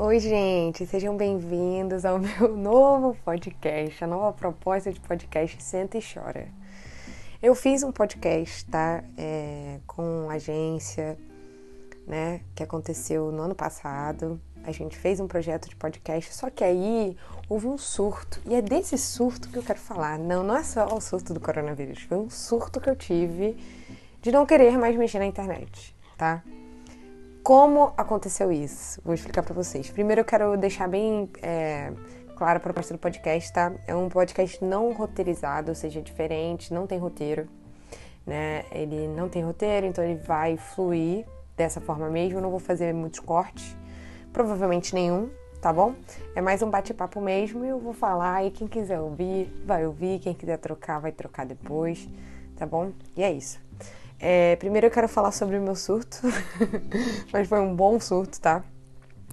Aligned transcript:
Oi, 0.00 0.20
gente, 0.20 0.86
sejam 0.86 1.16
bem-vindos 1.16 2.04
ao 2.04 2.20
meu 2.22 2.56
novo 2.56 3.16
podcast, 3.24 4.04
a 4.04 4.06
nova 4.06 4.32
proposta 4.32 4.92
de 4.92 5.00
podcast 5.00 5.60
Senta 5.60 5.98
e 5.98 6.00
Chora. 6.00 6.46
Eu 7.42 7.52
fiz 7.52 7.82
um 7.82 7.90
podcast, 7.90 8.64
tá? 8.66 9.02
É, 9.16 9.80
com 9.88 10.30
agência, 10.30 11.18
né? 12.06 12.42
Que 12.54 12.62
aconteceu 12.62 13.32
no 13.32 13.42
ano 13.42 13.56
passado. 13.56 14.40
A 14.62 14.70
gente 14.70 14.96
fez 14.96 15.18
um 15.18 15.26
projeto 15.26 15.68
de 15.68 15.74
podcast, 15.74 16.32
só 16.32 16.48
que 16.48 16.62
aí 16.62 17.16
houve 17.48 17.66
um 17.66 17.76
surto. 17.76 18.40
E 18.46 18.54
é 18.54 18.62
desse 18.62 18.96
surto 18.96 19.48
que 19.48 19.58
eu 19.58 19.64
quero 19.64 19.80
falar. 19.80 20.16
Não, 20.16 20.44
não 20.44 20.56
é 20.56 20.62
só 20.62 20.86
o 20.94 21.00
surto 21.00 21.34
do 21.34 21.40
coronavírus, 21.40 22.02
foi 22.02 22.18
um 22.18 22.30
surto 22.30 22.80
que 22.80 22.88
eu 22.88 22.94
tive 22.94 23.56
de 24.22 24.30
não 24.30 24.46
querer 24.46 24.78
mais 24.78 24.96
mexer 24.96 25.18
na 25.18 25.26
internet, 25.26 25.92
tá? 26.16 26.44
Como 27.48 27.94
aconteceu 27.96 28.52
isso? 28.52 29.00
Vou 29.02 29.14
explicar 29.14 29.42
para 29.42 29.54
vocês. 29.54 29.90
Primeiro 29.90 30.20
eu 30.20 30.24
quero 30.26 30.54
deixar 30.58 30.86
bem 30.86 31.30
é, 31.40 31.90
claro 32.36 32.60
a 32.62 32.72
parte 32.74 32.92
do 32.92 32.98
podcast, 32.98 33.50
tá? 33.50 33.72
É 33.86 33.94
um 33.94 34.10
podcast 34.10 34.62
não 34.62 34.92
roteirizado, 34.92 35.70
ou 35.70 35.74
seja, 35.74 36.02
diferente, 36.02 36.74
não 36.74 36.86
tem 36.86 36.98
roteiro, 36.98 37.48
né? 38.26 38.66
Ele 38.70 39.08
não 39.08 39.30
tem 39.30 39.42
roteiro, 39.42 39.86
então 39.86 40.04
ele 40.04 40.16
vai 40.16 40.58
fluir 40.58 41.24
dessa 41.56 41.80
forma 41.80 42.10
mesmo. 42.10 42.36
Eu 42.36 42.42
não 42.42 42.50
vou 42.50 42.60
fazer 42.60 42.92
muitos 42.92 43.20
cortes, 43.20 43.74
provavelmente 44.30 44.94
nenhum, 44.94 45.30
tá 45.62 45.72
bom? 45.72 45.94
É 46.36 46.42
mais 46.42 46.60
um 46.62 46.68
bate-papo 46.68 47.18
mesmo 47.18 47.64
e 47.64 47.68
eu 47.68 47.78
vou 47.78 47.94
falar 47.94 48.44
e 48.44 48.50
quem 48.50 48.68
quiser 48.68 49.00
ouvir, 49.00 49.50
vai 49.64 49.86
ouvir, 49.86 50.18
quem 50.18 50.34
quiser 50.34 50.58
trocar, 50.58 50.98
vai 50.98 51.12
trocar 51.12 51.46
depois, 51.46 52.06
tá 52.58 52.66
bom? 52.66 52.92
E 53.16 53.22
é 53.22 53.32
isso. 53.32 53.67
É, 54.20 54.56
primeiro 54.56 54.88
eu 54.88 54.90
quero 54.90 55.08
falar 55.08 55.30
sobre 55.30 55.56
o 55.56 55.62
meu 55.62 55.76
surto, 55.76 56.18
mas 57.32 57.46
foi 57.46 57.60
um 57.60 57.74
bom 57.74 58.00
surto, 58.00 58.40
tá? 58.40 58.64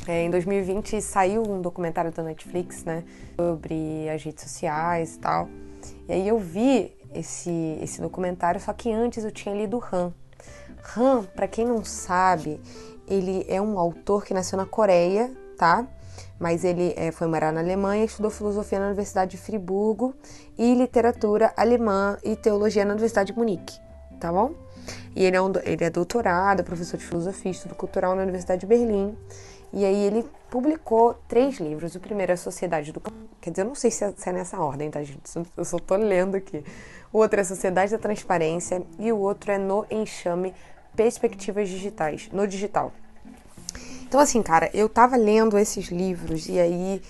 É, 0.08 0.24
em 0.24 0.30
2020 0.30 1.02
saiu 1.02 1.42
um 1.42 1.60
documentário 1.60 2.12
da 2.12 2.22
Netflix, 2.22 2.84
né, 2.84 3.04
sobre 3.36 4.08
as 4.10 4.22
redes 4.24 4.44
sociais 4.44 5.16
e 5.16 5.20
tal. 5.20 5.50
E 6.08 6.14
aí 6.14 6.28
eu 6.28 6.38
vi 6.38 6.94
esse, 7.16 7.80
esse 7.82 8.00
documentário, 8.00 8.62
só 8.62 8.74
que 8.74 8.92
antes 8.92 9.24
eu 9.24 9.32
tinha 9.32 9.56
lido 9.56 9.84
Han. 9.92 10.14
Han, 10.96 11.24
para 11.24 11.48
quem 11.48 11.66
não 11.66 11.84
sabe, 11.84 12.62
ele 13.08 13.44
é 13.50 13.60
um 13.60 13.80
autor 13.80 14.24
que 14.24 14.36
nasceu 14.36 14.58
na 14.58 14.68
Coreia, 14.68 15.32
tá? 15.58 15.88
Mas 16.40 16.64
ele 16.64 16.94
é, 16.96 17.12
foi 17.12 17.26
morar 17.26 17.52
na 17.52 17.62
Alemanha, 17.62 18.06
estudou 18.06 18.30
filosofia 18.30 18.78
na 18.78 18.88
Universidade 18.88 19.32
de 19.32 19.38
Friburgo 19.38 20.14
e 20.56 20.76
literatura 20.76 21.52
alemã 21.58 22.20
e 22.24 22.36
teologia 22.36 22.86
na 22.86 22.92
Universidade 22.92 23.32
de 23.32 23.38
Munique, 23.38 23.80
tá 24.20 24.32
bom? 24.32 24.65
E 25.16 25.24
ele 25.24 25.36
é, 25.36 25.42
um, 25.42 25.52
ele 25.64 25.84
é 25.84 25.90
doutorado, 25.90 26.64
professor 26.64 26.98
de 26.98 27.06
filosofia, 27.06 27.52
estudo 27.52 27.76
cultural 27.76 28.16
na 28.16 28.24
Universidade 28.24 28.62
de 28.62 28.68
Berlim. 28.68 29.16
E 29.74 29.84
aí 29.84 30.04
ele 30.04 30.26
publicou 30.50 31.16
três 31.28 31.60
livros. 31.60 31.96
O 31.96 32.00
primeiro 32.00 32.32
é 32.32 32.36
A 32.36 32.38
Sociedade 32.38 32.92
do 32.92 33.02
Quer 33.46 33.52
dizer, 33.52 33.62
eu 33.62 33.68
não 33.68 33.76
sei 33.76 33.92
se 33.92 34.04
é, 34.04 34.12
se 34.18 34.28
é 34.28 34.34
nessa 34.34 34.58
ordem, 34.60 34.90
tá, 34.90 35.04
gente? 35.04 35.22
Eu 35.56 35.64
só 35.64 35.78
tô 35.78 35.96
lendo 35.96 36.36
aqui. 36.36 36.64
O 37.14 37.20
outro 37.20 37.40
é 37.40 37.42
A 37.42 37.46
Sociedade 37.46 37.92
da 37.92 38.00
Transparência 38.00 38.82
e 38.98 39.12
o 39.12 39.20
outro 39.20 39.52
é 39.52 39.58
No 39.60 39.86
Enxame 39.92 40.52
Perspectivas 40.96 41.70
Digitais, 41.70 42.28
no 42.34 42.48
digital. 42.48 42.92
Então, 44.08 44.20
assim, 44.20 44.42
cara, 44.42 44.72
eu 44.74 44.90
tava 44.90 45.16
lendo 45.16 45.58
esses 45.60 45.90
livros 45.90 46.48
e 46.48 46.60
aí, 46.60 47.02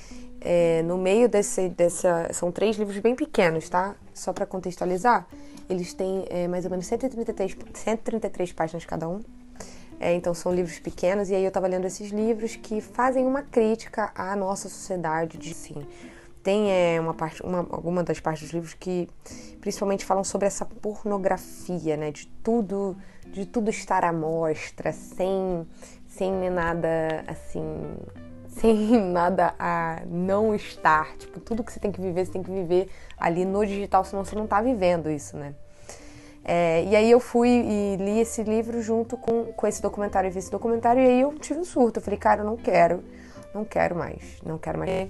é, 0.42 0.81
no 0.84 0.98
meio 0.98 1.30
desse, 1.30 1.70
dessa. 1.70 2.30
São 2.34 2.52
três 2.52 2.76
livros 2.76 2.98
bem 3.00 3.16
pequenos, 3.16 3.70
tá? 3.70 3.96
Só 4.14 4.34
para 4.34 4.46
contextualizar. 4.46 5.26
Eles 5.70 5.94
têm 5.94 6.26
é, 6.30 6.48
mais 6.48 6.66
ou 6.66 6.72
menos 6.72 6.86
133, 6.86 7.58
133 7.74 8.52
páginas 8.54 8.86
cada 8.86 9.08
um. 9.08 9.22
É, 10.00 10.14
então 10.14 10.34
são 10.34 10.54
livros 10.54 10.78
pequenos, 10.78 11.30
e 11.30 11.36
aí 11.36 11.44
eu 11.44 11.48
estava 11.48 11.68
lendo 11.68 11.86
esses 11.86 12.12
livros 12.12 12.56
que 12.56 12.82
fazem 12.82 13.26
uma 13.26 13.42
crítica 13.42 14.12
à 14.14 14.36
nossa 14.36 14.68
sociedade. 14.68 15.38
De, 15.38 15.52
assim, 15.52 15.86
tem 16.44 16.72
é, 16.72 17.00
uma 17.00 17.14
parte, 17.14 17.42
uma, 17.42 17.60
alguma 17.60 18.04
das 18.04 18.20
partes 18.20 18.44
dos 18.44 18.54
livros 18.54 18.74
que 18.74 19.08
principalmente 19.62 20.06
falam 20.06 20.24
sobre 20.24 20.48
essa 20.48 20.66
pornografia, 20.66 21.96
né? 21.98 22.12
De 22.12 22.28
tudo, 22.44 22.96
de 23.28 23.46
tudo 23.46 23.70
estar 23.70 24.04
à 24.04 24.12
mostra, 24.12 24.92
sem, 24.92 25.66
sem 26.08 26.50
nada 26.50 27.24
assim 27.28 27.64
sem 28.60 28.98
nada 29.02 29.54
a 29.60 30.02
não 30.08 30.56
estar. 30.56 31.16
Tipo, 31.18 31.40
tudo 31.40 31.64
que 31.64 31.72
você 31.72 31.80
tem 31.80 31.92
que 31.92 32.00
viver, 32.00 32.26
você 32.26 32.32
tem 32.32 32.44
que 32.44 32.52
viver 32.52 32.90
ali 33.18 33.44
no 33.46 33.66
digital, 33.66 34.04
senão 34.06 34.24
você 34.24 34.36
não 34.36 34.46
está 34.46 34.62
vivendo 34.62 35.10
isso, 35.12 35.36
né? 35.36 35.54
É, 36.44 36.84
e 36.84 36.96
aí 36.96 37.10
eu 37.10 37.20
fui 37.20 37.50
e 37.50 37.96
li 37.98 38.20
esse 38.20 38.44
livro 38.44 38.82
junto 38.82 39.18
com, 39.18 39.46
com 39.46 39.68
esse 39.68 39.82
documentário, 39.82 40.28
e 40.28 40.32
vi 40.32 40.40
esse 40.40 40.52
documentário, 40.52 41.02
e 41.02 41.08
aí 41.08 41.22
eu 41.22 41.34
tive 41.34 41.60
um 41.60 41.66
surto. 41.66 42.00
Eu 42.00 42.04
falei, 42.04 42.20
cara, 42.20 42.42
eu 42.42 42.46
não 42.46 42.56
quero, 42.56 43.04
não 43.54 43.66
quero 43.66 43.96
mais, 43.96 44.40
não 44.46 44.58
quero 44.58 44.78
mais, 44.78 45.10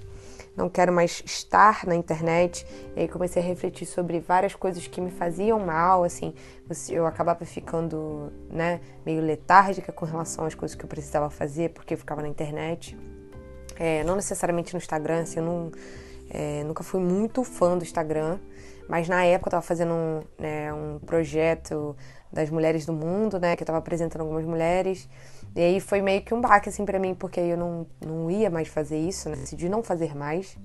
não 0.56 0.68
quero 0.70 0.92
mais 0.92 1.22
estar 1.24 1.86
na 1.86 1.94
internet. 1.94 2.66
E 2.96 3.00
aí 3.00 3.08
comecei 3.08 3.42
a 3.42 3.44
refletir 3.44 3.86
sobre 3.86 4.18
várias 4.18 4.54
coisas 4.54 4.86
que 4.86 5.00
me 5.00 5.10
faziam 5.10 5.60
mal, 5.60 6.02
assim, 6.04 6.34
eu 6.88 7.06
acabava 7.06 7.44
ficando, 7.44 8.32
né, 8.50 8.80
meio 9.04 9.20
letárgica 9.20 9.92
com 9.92 10.06
relação 10.06 10.46
às 10.46 10.54
coisas 10.54 10.74
que 10.74 10.84
eu 10.84 10.88
precisava 10.88 11.28
fazer, 11.28 11.70
porque 11.70 11.94
eu 11.94 11.98
ficava 11.98 12.22
na 12.22 12.28
internet. 12.28 12.96
É, 13.78 14.02
não 14.04 14.16
necessariamente 14.16 14.72
no 14.72 14.78
Instagram, 14.78 15.22
assim, 15.22 15.38
eu 15.38 15.44
não, 15.44 15.72
é, 16.30 16.64
nunca 16.64 16.82
fui 16.82 17.00
muito 17.00 17.44
fã 17.44 17.76
do 17.76 17.84
Instagram, 17.84 18.38
mas 18.88 19.08
na 19.08 19.24
época 19.24 19.48
eu 19.48 19.50
estava 19.50 19.62
fazendo 19.62 19.92
um, 19.92 20.22
né, 20.38 20.72
um 20.72 20.98
projeto 20.98 21.96
das 22.32 22.50
mulheres 22.50 22.86
do 22.86 22.92
mundo, 22.92 23.38
né, 23.38 23.56
que 23.56 23.62
eu 23.62 23.64
estava 23.64 23.78
apresentando 23.78 24.22
algumas 24.22 24.44
mulheres, 24.44 25.08
e 25.54 25.60
aí 25.60 25.80
foi 25.80 26.02
meio 26.02 26.22
que 26.22 26.34
um 26.34 26.40
baque, 26.40 26.68
assim, 26.68 26.84
para 26.84 26.98
mim, 26.98 27.14
porque 27.14 27.40
eu 27.40 27.56
não, 27.56 27.86
não 28.04 28.30
ia 28.30 28.50
mais 28.50 28.68
fazer 28.68 28.98
isso, 28.98 29.28
né, 29.28 29.36
decidi 29.36 29.68
não 29.68 29.82
fazer 29.82 30.14
mais. 30.14 30.56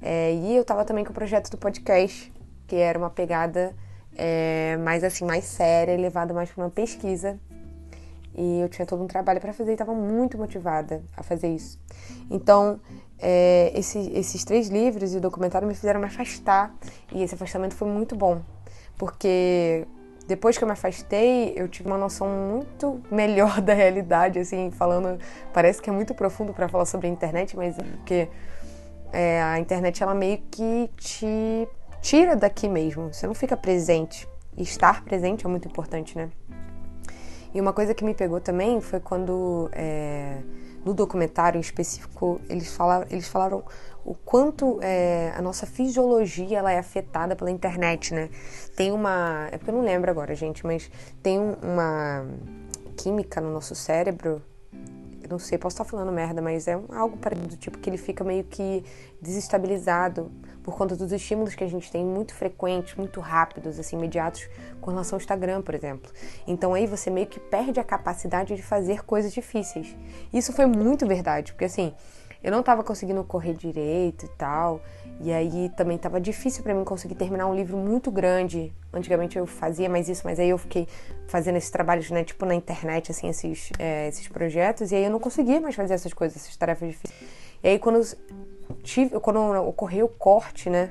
É, 0.00 0.34
e 0.34 0.56
eu 0.56 0.62
estava 0.62 0.84
também 0.84 1.04
com 1.04 1.10
o 1.10 1.14
projeto 1.14 1.50
do 1.50 1.56
podcast, 1.56 2.32
que 2.66 2.76
era 2.76 2.98
uma 2.98 3.10
pegada 3.10 3.74
é, 4.16 4.76
mais 4.78 5.02
assim, 5.02 5.24
mais 5.24 5.44
séria, 5.44 5.96
levada 5.96 6.32
mais 6.32 6.50
para 6.50 6.64
uma 6.64 6.70
pesquisa 6.70 7.38
e 8.36 8.60
eu 8.60 8.68
tinha 8.68 8.84
todo 8.84 9.02
um 9.02 9.06
trabalho 9.06 9.40
para 9.40 9.52
fazer 9.52 9.70
e 9.70 9.74
estava 9.74 9.94
muito 9.94 10.36
motivada 10.36 11.02
a 11.16 11.22
fazer 11.22 11.48
isso. 11.48 11.78
Então, 12.30 12.80
é, 13.18 13.72
esse, 13.74 13.98
esses 14.12 14.44
três 14.44 14.68
livros 14.68 15.14
e 15.14 15.18
o 15.18 15.20
documentário 15.20 15.66
me 15.66 15.74
fizeram 15.74 16.00
me 16.00 16.06
afastar 16.06 16.74
e 17.12 17.22
esse 17.22 17.34
afastamento 17.34 17.74
foi 17.74 17.88
muito 17.88 18.16
bom, 18.16 18.42
porque 18.98 19.86
depois 20.26 20.56
que 20.56 20.64
eu 20.64 20.66
me 20.66 20.72
afastei, 20.72 21.52
eu 21.54 21.68
tive 21.68 21.88
uma 21.88 21.98
noção 21.98 22.28
muito 22.28 23.00
melhor 23.10 23.60
da 23.60 23.74
realidade, 23.74 24.38
assim, 24.38 24.70
falando, 24.70 25.18
parece 25.52 25.80
que 25.82 25.90
é 25.90 25.92
muito 25.92 26.14
profundo 26.14 26.52
para 26.52 26.68
falar 26.68 26.86
sobre 26.86 27.06
a 27.06 27.10
internet, 27.10 27.56
mas 27.56 27.78
é 27.78 27.82
porque 27.82 28.28
é, 29.12 29.42
a 29.42 29.58
internet 29.58 30.02
ela 30.02 30.14
meio 30.14 30.38
que 30.50 30.90
te 30.96 31.68
tira 32.00 32.36
daqui 32.36 32.68
mesmo, 32.68 33.12
você 33.12 33.26
não 33.26 33.34
fica 33.34 33.56
presente. 33.56 34.28
E 34.56 34.62
estar 34.62 35.04
presente 35.04 35.44
é 35.44 35.48
muito 35.48 35.66
importante, 35.66 36.16
né? 36.16 36.30
E 37.54 37.60
uma 37.60 37.72
coisa 37.72 37.94
que 37.94 38.04
me 38.04 38.14
pegou 38.14 38.40
também 38.40 38.80
foi 38.80 38.98
quando, 38.98 39.70
é, 39.72 40.38
no 40.84 40.92
documentário 40.92 41.56
em 41.56 41.60
específico, 41.60 42.40
eles 42.48 42.74
falaram, 42.74 43.06
eles 43.08 43.28
falaram 43.28 43.62
o 44.04 44.14
quanto 44.14 44.80
é, 44.82 45.32
a 45.36 45.40
nossa 45.40 45.64
fisiologia 45.64 46.58
ela 46.58 46.72
é 46.72 46.78
afetada 46.78 47.36
pela 47.36 47.50
internet, 47.50 48.12
né? 48.12 48.28
Tem 48.76 48.90
uma. 48.90 49.48
É 49.52 49.56
porque 49.56 49.70
eu 49.70 49.74
não 49.74 49.84
lembro 49.84 50.10
agora, 50.10 50.34
gente, 50.34 50.66
mas 50.66 50.90
tem 51.22 51.38
uma 51.38 52.26
química 52.96 53.40
no 53.40 53.52
nosso 53.52 53.74
cérebro 53.74 54.42
eu 55.24 55.30
não 55.30 55.38
sei, 55.38 55.56
posso 55.56 55.74
estar 55.74 55.84
falando 55.84 56.12
merda, 56.12 56.42
mas 56.42 56.68
é 56.68 56.74
algo 56.90 57.16
parecido 57.16 57.48
do 57.48 57.56
tipo 57.56 57.78
que 57.78 57.88
ele 57.88 57.96
fica 57.96 58.22
meio 58.22 58.44
que 58.44 58.84
desestabilizado 59.22 60.30
por 60.64 60.74
conta 60.74 60.96
dos 60.96 61.12
estímulos 61.12 61.54
que 61.54 61.62
a 61.62 61.68
gente 61.68 61.92
tem 61.92 62.04
muito 62.04 62.34
frequentes, 62.34 62.96
muito 62.96 63.20
rápidos, 63.20 63.78
assim, 63.78 63.96
imediatos, 63.96 64.48
com 64.80 64.90
relação 64.90 65.16
ao 65.16 65.20
Instagram, 65.20 65.62
por 65.62 65.74
exemplo. 65.74 66.10
Então 66.46 66.74
aí 66.74 66.86
você 66.86 67.10
meio 67.10 67.26
que 67.26 67.38
perde 67.38 67.78
a 67.78 67.84
capacidade 67.84 68.56
de 68.56 68.62
fazer 68.62 69.04
coisas 69.04 69.32
difíceis. 69.32 69.94
Isso 70.32 70.52
foi 70.52 70.64
muito 70.64 71.06
verdade, 71.06 71.52
porque 71.52 71.66
assim, 71.66 71.92
eu 72.42 72.50
não 72.50 72.60
estava 72.60 72.82
conseguindo 72.82 73.22
correr 73.24 73.54
direito 73.54 74.24
e 74.24 74.28
tal. 74.28 74.82
E 75.20 75.32
aí 75.32 75.70
também 75.76 75.96
estava 75.96 76.20
difícil 76.20 76.62
para 76.62 76.74
mim 76.74 76.82
conseguir 76.82 77.14
terminar 77.14 77.46
um 77.46 77.54
livro 77.54 77.76
muito 77.76 78.10
grande. 78.10 78.70
Antigamente 78.92 79.38
eu 79.38 79.46
fazia 79.46 79.88
mais 79.88 80.08
isso, 80.08 80.22
mas 80.24 80.38
aí 80.38 80.48
eu 80.48 80.58
fiquei 80.58 80.88
fazendo 81.26 81.56
esses 81.56 81.70
trabalhos, 81.70 82.10
né, 82.10 82.24
tipo 82.24 82.44
na 82.44 82.54
internet, 82.54 83.10
assim, 83.10 83.28
esses, 83.28 83.70
é, 83.78 84.08
esses 84.08 84.28
projetos. 84.28 84.92
E 84.92 84.96
aí 84.96 85.04
eu 85.04 85.10
não 85.10 85.20
conseguia 85.20 85.60
mais 85.60 85.74
fazer 85.74 85.94
essas 85.94 86.12
coisas, 86.12 86.36
essas 86.36 86.56
tarefas 86.56 86.88
difíceis. 86.88 87.18
E 87.62 87.68
aí 87.68 87.78
quando, 87.78 88.02
tive, 88.82 89.18
quando 89.20 89.38
ocorreu 89.66 90.06
o 90.06 90.08
corte, 90.08 90.70
né, 90.70 90.90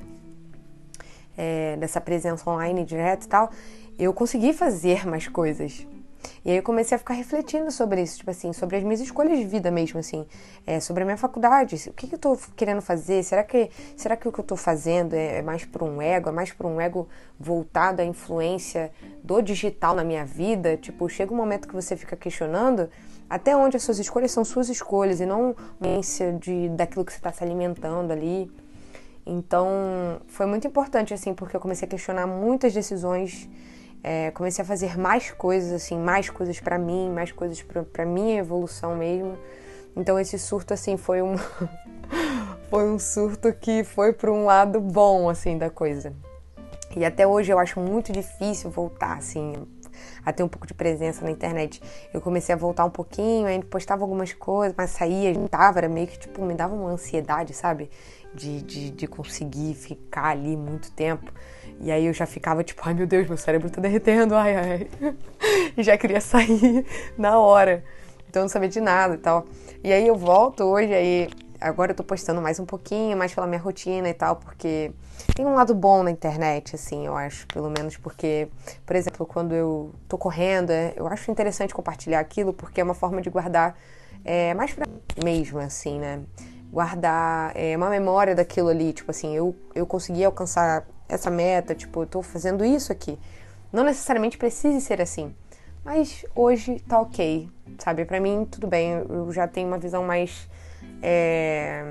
é, 1.38 1.76
dessa 1.78 2.00
presença 2.00 2.50
online 2.50 2.84
direto 2.84 3.26
e 3.26 3.28
tal, 3.28 3.52
eu 3.98 4.14
consegui 4.14 4.54
fazer 4.54 5.06
mais 5.08 5.28
coisas. 5.28 5.86
E 6.46 6.52
aí 6.52 6.58
eu 6.58 6.64
comecei 6.64 6.96
a 6.96 7.00
ficar 7.00 7.14
refletindo 7.14 7.72
sobre 7.72 8.02
isso, 8.02 8.18
tipo 8.18 8.32
assim, 8.32 8.54
sobre 8.54 8.78
as 8.78 8.84
minhas 8.84 9.00
escolhas 9.00 9.38
de 9.38 9.46
vida 9.46 9.72
mesmo, 9.72 10.00
assim, 10.00 10.26
é, 10.66 10.80
sobre 10.80 11.04
a 11.04 11.06
minha 11.06 11.18
faculdade, 11.18 11.90
o 11.90 11.94
que, 11.94 12.08
que 12.08 12.16
eu 12.16 12.20
tô 12.20 12.38
querendo 12.56 12.82
fazer, 12.82 13.24
será 13.24 13.44
que, 13.44 13.70
será 13.96 14.16
que 14.16 14.28
o 14.28 14.32
que 14.32 14.40
eu 14.40 14.44
tô 14.44 14.56
fazendo 14.56 15.14
é, 15.14 15.40
é 15.40 15.42
mais 15.42 15.66
por 15.66 15.84
um 15.84 16.02
ego, 16.02 16.30
é 16.30 16.32
mais 16.32 16.52
por 16.52 16.66
um 16.66 16.80
ego 16.80 17.08
voltado 17.40 18.02
à 18.02 18.06
influência 18.06 18.92
do 19.24 19.42
digital 19.42 19.96
na 19.96 20.04
minha 20.04 20.26
vida? 20.26 20.78
Tipo, 20.78 21.08
chega 21.10 21.34
um 21.34 21.38
momento 21.38 21.68
que 21.68 21.74
você 21.74 21.96
fica 21.96 22.16
questionando 22.16 22.90
até 23.30 23.56
onde 23.56 23.78
as 23.78 23.84
suas 23.84 24.00
escolhas 24.00 24.32
são 24.32 24.46
suas 24.46 24.70
escolhas 24.70 25.20
e 25.20 25.26
não 25.26 25.56
influência 25.82 26.34
de, 26.34 26.70
daquilo 26.70 27.04
que 27.04 27.12
você 27.12 27.18
está 27.18 27.32
se 27.32 27.44
alimentando 27.44 28.12
ali. 28.12 28.52
Então, 29.26 30.22
foi 30.28 30.46
muito 30.46 30.68
importante, 30.68 31.14
assim, 31.14 31.34
porque 31.34 31.56
eu 31.56 31.60
comecei 31.60 31.88
a 31.88 31.90
questionar 31.90 32.28
muitas 32.28 32.74
decisões, 32.74 33.50
é, 34.04 34.32
comecei 34.32 34.62
a 34.62 34.66
fazer 34.66 35.00
mais 35.00 35.32
coisas, 35.32 35.72
assim, 35.72 35.98
mais 35.98 36.30
coisas 36.30 36.60
para 36.60 36.78
mim, 36.78 37.10
mais 37.10 37.32
coisas 37.32 37.64
para 37.92 38.06
minha 38.06 38.38
evolução 38.38 38.98
mesmo. 38.98 39.38
Então, 39.96 40.20
esse 40.20 40.38
surto, 40.38 40.74
assim, 40.74 40.98
foi 40.98 41.22
um, 41.22 41.36
foi 42.70 42.90
um 42.90 43.00
surto 43.00 43.54
que 43.54 43.84
foi 43.84 44.12
para 44.12 44.32
um 44.32 44.44
lado 44.44 44.82
bom, 44.82 45.30
assim, 45.30 45.58
da 45.58 45.70
coisa. 45.70 46.14
E 46.96 47.06
até 47.06 47.26
hoje 47.26 47.52
eu 47.52 47.58
acho 47.58 47.80
muito 47.80 48.12
difícil 48.12 48.70
voltar, 48.70 49.18
assim, 49.18 49.54
a 50.26 50.32
ter 50.34 50.44
um 50.44 50.48
pouco 50.48 50.68
de 50.68 50.74
presença 50.74 51.24
na 51.24 51.32
internet. 51.32 51.82
Eu 52.14 52.22
comecei 52.22 52.54
a 52.54 52.58
voltar 52.58 52.86
um 52.86 52.90
pouquinho, 52.90 53.48
aí 53.48 53.64
postava 53.64 54.04
algumas 54.04 54.34
coisas, 54.34 54.76
mas 54.78 54.92
saía, 54.92 55.34
tava, 55.50 55.80
era 55.80 55.90
meio 55.90 56.08
que, 56.08 56.20
tipo, 56.20 56.44
me 56.44 56.54
dava 56.54 56.74
uma 56.74 56.90
ansiedade, 56.90 57.54
sabe? 57.54 57.90
de, 58.34 58.62
de, 58.62 58.90
de 58.90 59.08
conseguir 59.08 59.76
ficar 59.76 60.30
ali 60.30 60.58
muito 60.58 60.92
tempo. 60.92 61.32
E 61.80 61.92
aí 61.92 62.06
eu 62.06 62.14
já 62.14 62.26
ficava 62.26 62.64
tipo, 62.64 62.82
ai 62.86 62.94
meu 62.94 63.06
Deus, 63.06 63.28
meu 63.28 63.38
cérebro 63.38 63.70
tá 63.70 63.82
derretendo, 63.82 64.36
ai 64.36 64.56
ai. 64.56 64.88
e 65.78 65.84
já 65.84 65.98
queria 65.98 66.22
sair 66.22 66.86
na 67.18 67.38
hora. 67.38 67.84
Então 68.30 68.42
eu 68.42 68.44
não 68.46 68.50
sabia 68.50 68.70
de 68.70 68.82
nada 68.82 69.16
e 69.16 69.18
tal. 69.18 69.46
E 69.84 69.92
aí 69.94 70.08
eu 70.08 70.16
volto 70.16 70.64
hoje, 70.64 70.94
aí 70.94 71.30
agora 71.64 71.92
eu 71.92 71.96
tô 71.96 72.04
postando 72.04 72.42
mais 72.42 72.60
um 72.60 72.66
pouquinho, 72.66 73.18
mais 73.18 73.34
pela 73.34 73.48
minha 73.48 73.60
rotina 73.60 74.10
e 74.10 74.14
tal, 74.14 74.36
porque 74.36 74.92
tem 75.36 75.46
um 75.46 75.54
lado 75.54 75.74
bom 75.74 76.04
na 76.04 76.12
internet, 76.12 76.76
assim, 76.76 77.06
eu 77.08 77.16
acho, 77.16 77.48
pelo 77.48 77.70
menos 77.70 77.98
porque, 77.98 78.50
por 78.86 78.96
exemplo, 78.96 79.26
quando 79.26 79.54
eu 79.54 79.92
tô 80.08 80.18
correndo, 80.18 80.72
é, 80.72 80.94
eu 80.96 81.08
acho 81.08 81.32
interessante 81.32 81.74
compartilhar 81.74 82.20
aquilo, 82.20 82.54
porque 82.54 82.82
é 82.82 82.84
uma 82.84 82.94
forma 82.94 83.22
de 83.22 83.30
guardar 83.30 83.78
é, 84.26 84.54
mais 84.54 84.74
pra 84.74 84.86
mim 84.86 85.00
mesmo, 85.24 85.60
assim, 85.60 86.00
né? 86.00 86.22
guardar 86.74 87.52
é, 87.56 87.78
uma 87.78 87.88
memória 87.88 88.34
daquilo 88.34 88.70
ali, 88.70 88.94
tipo 88.94 89.12
assim, 89.12 89.36
eu, 89.36 89.56
eu 89.76 89.86
consegui 89.86 90.26
alcançar 90.26 90.84
essa 91.08 91.30
meta, 91.30 91.76
tipo, 91.76 92.02
eu 92.02 92.08
tô 92.08 92.24
fazendo 92.24 92.66
isso 92.66 92.92
aqui. 92.92 93.20
Não 93.72 93.84
necessariamente 93.84 94.40
precise 94.40 94.82
ser 94.82 95.00
assim, 95.00 95.36
mas 95.86 96.26
hoje 96.36 96.80
tá 96.80 97.00
ok, 97.00 97.48
sabe? 97.78 98.06
Para 98.06 98.20
mim, 98.20 98.48
tudo 98.50 98.66
bem, 98.66 98.94
eu 99.08 99.32
já 99.32 99.48
tenho 99.48 99.68
uma 99.68 99.78
visão 99.78 100.04
mais 100.04 100.50
é, 101.04 101.84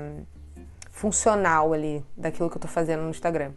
funcional 0.89 1.71
ali 1.71 2.03
daquilo 2.17 2.49
que 2.49 2.57
eu 2.57 2.61
tô 2.61 2.67
fazendo 2.67 3.03
no 3.03 3.09
Instagram. 3.11 3.51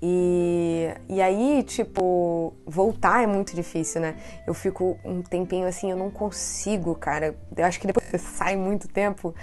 E, 0.00 0.88
e 1.08 1.20
aí, 1.20 1.64
tipo, 1.64 2.54
voltar 2.64 3.24
é 3.24 3.26
muito 3.26 3.54
difícil, 3.56 4.00
né? 4.00 4.16
Eu 4.46 4.54
fico 4.54 4.96
um 5.04 5.22
tempinho 5.22 5.66
assim, 5.66 5.90
eu 5.90 5.96
não 5.96 6.08
consigo, 6.08 6.94
cara. 6.94 7.36
Eu 7.56 7.64
acho 7.64 7.80
que 7.80 7.86
depois 7.88 8.06
que 8.06 8.16
você 8.16 8.18
sai 8.18 8.56
muito 8.56 8.86
tempo, 8.86 9.34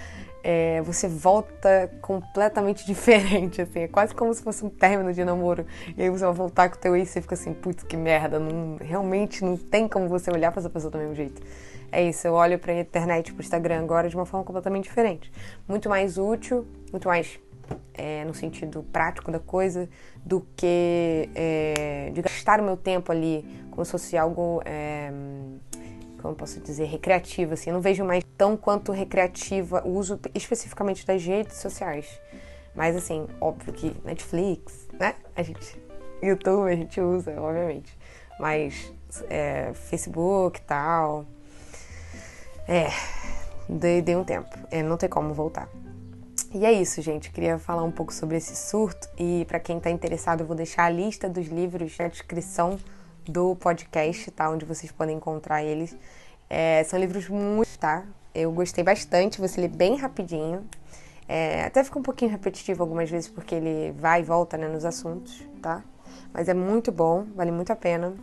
é, 0.48 0.80
você 0.82 1.08
volta 1.08 1.90
completamente 2.00 2.86
diferente, 2.86 3.60
assim. 3.60 3.80
É 3.80 3.88
quase 3.88 4.14
como 4.14 4.32
se 4.32 4.40
fosse 4.40 4.64
um 4.64 4.70
término 4.70 5.12
de 5.12 5.24
namoro. 5.24 5.66
E 5.96 6.02
aí 6.02 6.08
você 6.08 6.24
vai 6.24 6.32
voltar 6.32 6.68
com 6.70 6.76
o 6.76 6.78
teu 6.78 6.94
ex 6.94 7.08
e 7.08 7.12
você 7.14 7.20
fica 7.20 7.34
assim, 7.34 7.52
putz, 7.52 7.82
que 7.82 7.96
merda. 7.96 8.38
Não, 8.38 8.76
realmente 8.76 9.44
não 9.44 9.56
tem 9.56 9.88
como 9.88 10.08
você 10.08 10.30
olhar 10.30 10.52
pra 10.52 10.60
essa 10.60 10.70
pessoa 10.70 10.88
do 10.88 10.98
mesmo 10.98 11.16
jeito. 11.16 11.42
É 11.90 12.00
isso, 12.00 12.28
eu 12.28 12.34
olho 12.34 12.60
pra 12.60 12.72
internet, 12.78 13.32
pro 13.32 13.42
Instagram 13.42 13.80
agora 13.80 14.08
de 14.08 14.14
uma 14.14 14.24
forma 14.24 14.44
completamente 14.44 14.84
diferente. 14.84 15.32
Muito 15.66 15.88
mais 15.88 16.16
útil, 16.16 16.64
muito 16.92 17.08
mais 17.08 17.40
é, 17.92 18.24
no 18.24 18.32
sentido 18.32 18.84
prático 18.92 19.32
da 19.32 19.40
coisa, 19.40 19.88
do 20.24 20.46
que 20.54 21.28
é, 21.34 22.10
de 22.14 22.22
gastar 22.22 22.60
o 22.60 22.62
meu 22.62 22.76
tempo 22.76 23.10
ali 23.10 23.44
como 23.72 23.84
se 23.84 23.90
fosse 23.90 24.16
algo 24.16 24.62
é, 24.64 25.10
como 26.26 26.36
posso 26.36 26.60
dizer, 26.60 26.86
recreativa, 26.86 27.54
assim. 27.54 27.70
Eu 27.70 27.74
não 27.74 27.80
vejo 27.80 28.04
mais 28.04 28.24
tão 28.36 28.56
quanto 28.56 28.90
recreativa 28.90 29.82
o 29.84 29.90
uso 29.90 30.18
especificamente 30.34 31.06
das 31.06 31.24
redes 31.24 31.56
sociais. 31.58 32.20
Mas, 32.74 32.96
assim, 32.96 33.26
óbvio 33.40 33.72
que 33.72 33.96
Netflix, 34.04 34.88
né? 34.98 35.14
A 35.36 35.42
gente. 35.42 35.80
YouTube 36.22 36.70
a 36.70 36.74
gente 36.74 37.00
usa, 37.00 37.40
obviamente. 37.40 37.96
Mas 38.40 38.92
é, 39.30 39.72
Facebook 39.74 40.58
e 40.58 40.62
tal. 40.62 41.24
É. 42.66 42.88
Dei, 43.68 44.02
dei 44.02 44.16
um 44.16 44.24
tempo. 44.24 44.56
É, 44.70 44.82
não 44.82 44.96
tem 44.96 45.08
como 45.08 45.32
voltar. 45.32 45.68
E 46.52 46.66
é 46.66 46.72
isso, 46.72 47.00
gente. 47.02 47.30
Queria 47.30 47.58
falar 47.58 47.84
um 47.84 47.92
pouco 47.92 48.12
sobre 48.12 48.36
esse 48.36 48.56
surto. 48.56 49.08
E 49.16 49.44
para 49.46 49.60
quem 49.60 49.78
está 49.78 49.90
interessado, 49.90 50.40
eu 50.40 50.46
vou 50.46 50.56
deixar 50.56 50.84
a 50.84 50.90
lista 50.90 51.28
dos 51.28 51.46
livros 51.46 51.96
na 51.98 52.08
descrição 52.08 52.78
do 53.28 53.56
podcast, 53.56 54.30
tá? 54.30 54.50
Onde 54.50 54.64
vocês 54.64 54.90
podem 54.92 55.16
encontrar 55.16 55.62
eles. 55.62 55.96
É, 56.48 56.84
são 56.84 56.98
livros 56.98 57.28
muito, 57.28 57.78
tá? 57.78 58.04
Eu 58.34 58.52
gostei 58.52 58.84
bastante, 58.84 59.40
você 59.40 59.60
lê 59.60 59.68
bem 59.68 59.96
rapidinho. 59.96 60.64
É, 61.28 61.64
até 61.64 61.82
fica 61.82 61.98
um 61.98 62.02
pouquinho 62.02 62.30
repetitivo 62.30 62.82
algumas 62.82 63.10
vezes 63.10 63.28
porque 63.28 63.54
ele 63.54 63.92
vai 63.98 64.20
e 64.20 64.24
volta 64.24 64.56
né, 64.56 64.68
nos 64.68 64.84
assuntos, 64.84 65.42
tá? 65.60 65.82
Mas 66.32 66.48
é 66.48 66.54
muito 66.54 66.92
bom, 66.92 67.26
vale 67.34 67.50
muito 67.50 67.72
a 67.72 67.76
pena. 67.76 68.14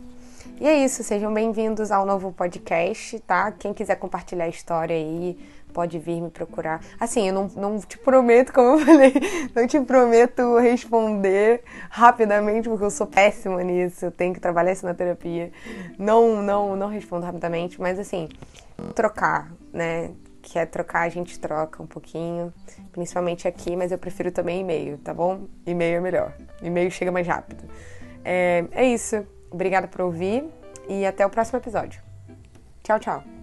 E 0.60 0.66
é 0.66 0.84
isso, 0.84 1.02
sejam 1.02 1.32
bem-vindos 1.34 1.90
ao 1.90 2.06
novo 2.06 2.32
podcast, 2.32 3.18
tá? 3.20 3.50
Quem 3.52 3.74
quiser 3.74 3.96
compartilhar 3.96 4.44
a 4.44 4.48
história 4.48 4.94
aí, 4.94 5.36
pode 5.74 5.98
vir 5.98 6.20
me 6.20 6.30
procurar. 6.30 6.80
Assim, 6.98 7.28
eu 7.28 7.34
não, 7.34 7.48
não 7.56 7.78
te 7.80 7.98
prometo, 7.98 8.52
como 8.52 8.78
eu 8.78 8.86
falei, 8.86 9.12
não 9.54 9.66
te 9.66 9.80
prometo 9.80 10.56
responder 10.58 11.62
rapidamente, 11.90 12.68
porque 12.68 12.84
eu 12.84 12.90
sou 12.90 13.06
péssima 13.06 13.62
nisso, 13.62 14.06
eu 14.06 14.10
tenho 14.10 14.32
que 14.32 14.40
trabalhar 14.40 14.72
isso 14.72 14.86
na 14.86 14.94
terapia. 14.94 15.50
Não, 15.98 16.40
não, 16.40 16.76
não 16.76 16.88
respondo 16.88 17.26
rapidamente, 17.26 17.78
mas 17.80 17.98
assim, 17.98 18.28
trocar, 18.94 19.52
né? 19.72 20.12
Quer 20.40 20.66
trocar, 20.66 21.00
a 21.00 21.08
gente 21.08 21.40
troca 21.40 21.82
um 21.82 21.86
pouquinho, 21.86 22.52
principalmente 22.92 23.48
aqui, 23.48 23.74
mas 23.74 23.90
eu 23.90 23.98
prefiro 23.98 24.30
também 24.30 24.60
e-mail, 24.60 24.98
tá 24.98 25.12
bom? 25.12 25.46
E-mail 25.66 25.96
é 25.96 26.00
melhor. 26.00 26.34
E-mail 26.62 26.90
chega 26.90 27.10
mais 27.10 27.26
rápido. 27.26 27.64
É, 28.22 28.64
é 28.70 28.84
isso. 28.84 29.26
Obrigada 29.50 29.88
por 29.88 30.02
ouvir 30.02 30.44
e 30.86 31.06
até 31.06 31.24
o 31.24 31.30
próximo 31.30 31.58
episódio. 31.58 32.02
Tchau, 32.82 33.00
tchau. 33.00 33.33